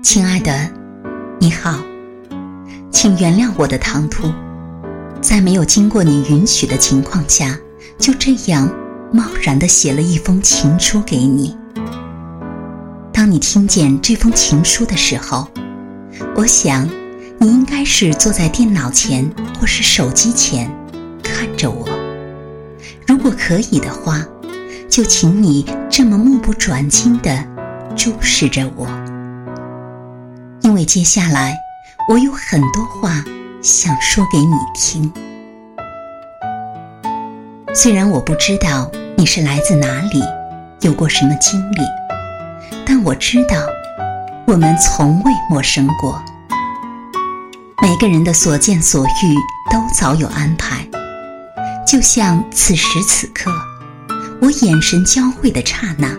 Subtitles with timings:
[0.00, 0.52] 亲爱的，
[1.38, 1.78] 你好，
[2.90, 4.32] 请原谅我的唐突，
[5.20, 7.58] 在没有经过你允许的情况下，
[7.98, 8.70] 就这样
[9.12, 11.56] 贸然的写了一封情书给你。
[13.12, 15.48] 当你听见这封情书的时候，
[16.34, 16.88] 我想
[17.38, 19.28] 你应该是坐在电脑前
[19.60, 20.70] 或是手机前
[21.22, 21.88] 看着我。
[23.06, 24.24] 如果可以的话，
[24.88, 27.44] 就请你这么目不转睛的
[27.96, 28.86] 注视着我。
[30.78, 31.58] 为接下来
[32.08, 33.24] 我有很多话
[33.60, 35.12] 想说给你听。
[37.74, 40.22] 虽然我不知道你是来自哪里，
[40.82, 41.80] 有过什么经历，
[42.86, 43.56] 但我知道
[44.46, 46.22] 我们从未陌生过。
[47.82, 49.34] 每个人的所见所遇
[49.72, 50.86] 都早有安排，
[51.84, 53.50] 就像此时此刻，
[54.40, 56.16] 我眼神交汇的刹那，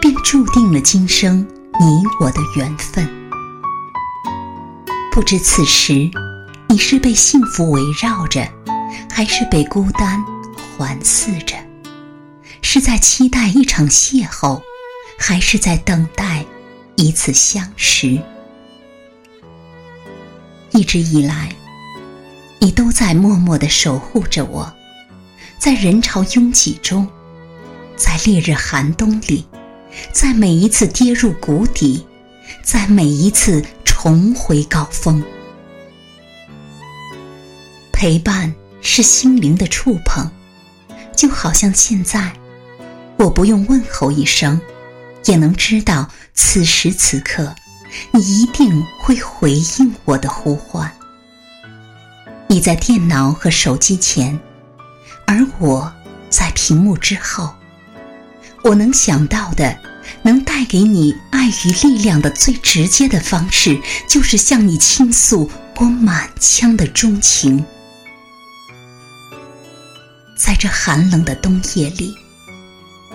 [0.00, 1.46] 便注定了今生
[1.78, 3.19] 你我的缘分。
[5.12, 6.08] 不知此时，
[6.68, 8.48] 你是被幸福围绕着，
[9.10, 10.22] 还是被孤单
[10.78, 11.56] 环伺着？
[12.62, 14.62] 是在期待一场邂逅，
[15.18, 16.44] 还是在等待
[16.94, 18.20] 一次相识？
[20.70, 21.50] 一直以来，
[22.60, 24.72] 你都在默默的守护着我，
[25.58, 27.08] 在人潮拥挤中，
[27.96, 29.44] 在烈日寒冬里，
[30.12, 32.06] 在每一次跌入谷底，
[32.62, 33.64] 在每一次。
[34.02, 35.22] 重回高峰，
[37.92, 40.26] 陪伴是心灵的触碰，
[41.14, 42.32] 就好像现在，
[43.18, 44.58] 我不用问候一声，
[45.26, 47.54] 也能知道此时此刻，
[48.12, 50.90] 你一定会回应我的呼唤。
[52.48, 54.40] 你在电脑和手机前，
[55.26, 55.92] 而我
[56.30, 57.52] 在屏幕之后，
[58.62, 59.78] 我能想到的。
[60.22, 67.64] 能带给你爱与力量的最直接的方式，就是向你倾诉我满腔的钟情。
[70.36, 72.14] 在这寒冷的冬夜里，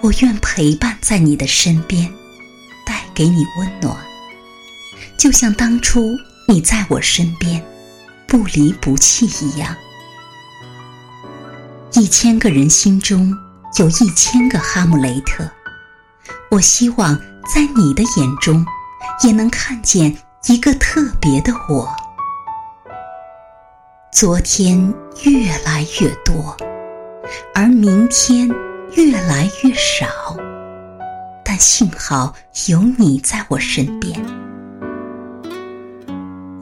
[0.00, 2.10] 我愿陪伴在你的身边，
[2.86, 3.96] 带给你温暖，
[5.18, 6.16] 就像当初
[6.48, 7.62] 你在我身边，
[8.26, 9.76] 不离不弃一样。
[11.92, 13.36] 一千个人心中
[13.78, 15.44] 有一千个哈姆雷特。
[16.50, 17.16] 我希望
[17.52, 18.64] 在你的眼中，
[19.22, 20.16] 也能看见
[20.46, 21.88] 一个特别的我。
[24.10, 24.94] 昨天
[25.24, 26.56] 越来越多，
[27.54, 28.48] 而明天
[28.92, 30.06] 越来越少。
[31.44, 32.34] 但幸好
[32.68, 34.18] 有你在我身边。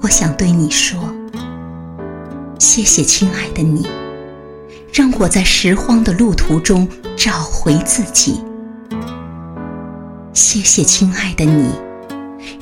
[0.03, 0.99] 我想对你说，
[2.59, 3.89] 谢谢亲爱的你，
[4.94, 8.41] 让我在拾荒的路途中找回自己。
[10.32, 11.72] 谢谢亲爱的你，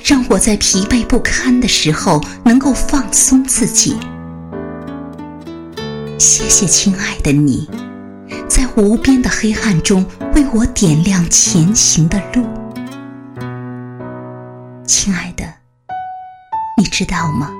[0.03, 3.99] 让我在疲惫不堪的时候能够放松自己。
[6.19, 7.69] 谢谢亲爱的你，
[8.49, 10.03] 在无边的黑暗中
[10.35, 12.47] 为我点亮前行的路。
[14.87, 15.45] 亲爱的，
[16.79, 17.51] 你知道吗？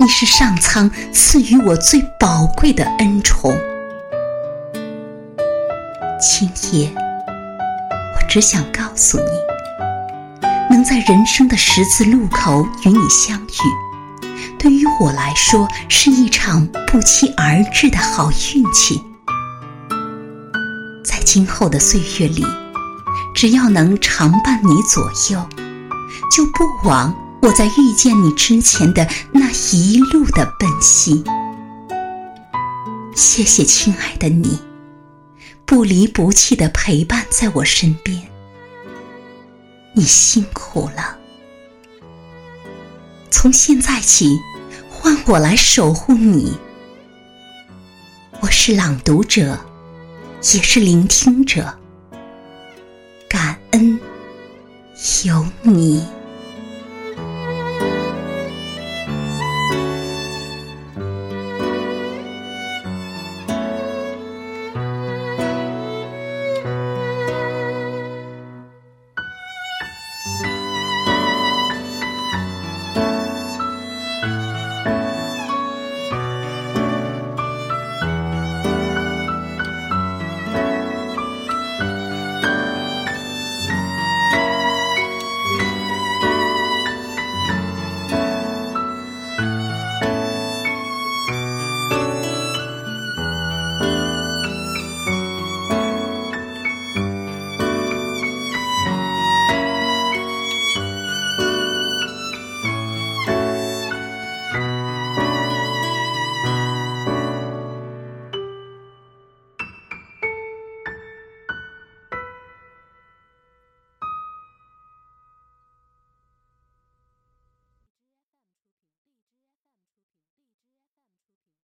[0.00, 3.54] 你是上苍赐予我最宝贵的恩宠。
[6.18, 6.90] 今夜。
[8.26, 14.24] 只想告诉你，能在人生的十字路口与你相遇，
[14.56, 19.02] 对于我来说是一场不期而至的好运气。
[21.04, 22.46] 在今后的岁月里，
[23.34, 25.46] 只要能常伴你左右，
[26.34, 27.12] 就不枉
[27.42, 31.24] 我在遇见你之前的那一路的奔袭。
[33.14, 34.58] 谢谢，亲爱的你。
[35.64, 38.20] 不离不弃的陪伴在我身边，
[39.94, 41.16] 你辛苦了。
[43.30, 44.36] 从现在起，
[44.90, 46.58] 换我来守护你。
[48.40, 49.58] 我是朗读者，
[50.54, 51.78] 也是聆听者。
[53.28, 53.98] 感恩
[55.24, 56.04] 有你。